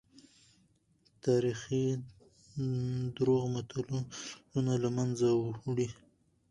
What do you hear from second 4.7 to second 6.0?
له منځه وړي.